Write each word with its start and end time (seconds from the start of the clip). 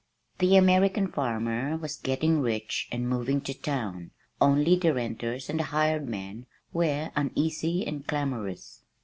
The 0.39 0.55
American 0.55 1.05
farmer 1.09 1.77
was 1.77 1.97
getting 1.97 2.39
rich, 2.39 2.89
and 2.91 3.07
moving 3.07 3.39
to 3.41 3.53
town, 3.53 4.09
only 4.41 4.75
the 4.75 4.95
renters 4.95 5.47
and 5.47 5.59
the 5.59 5.65
hired 5.65 6.09
man 6.09 6.47
were 6.73 7.11
uneasy 7.15 7.85
and 7.85 8.07
clamorous. 8.07 8.81